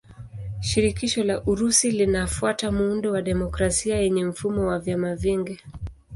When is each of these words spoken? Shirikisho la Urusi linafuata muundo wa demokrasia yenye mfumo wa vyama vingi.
Shirikisho 0.61 1.23
la 1.23 1.41
Urusi 1.43 1.91
linafuata 1.91 2.71
muundo 2.71 3.11
wa 3.11 3.21
demokrasia 3.21 3.97
yenye 3.97 4.25
mfumo 4.25 4.67
wa 4.67 4.79
vyama 4.79 5.15
vingi. 5.15 5.59